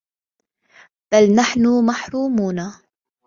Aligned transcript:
بَل 1.11 1.35
نَحنُ 1.35 1.65
مَحرومونَ 1.85 2.61